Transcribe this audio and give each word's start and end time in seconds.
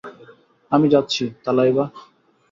আমি 0.71 0.87
যাচ্ছি, 0.89 1.23
থালাইভা। 1.45 1.85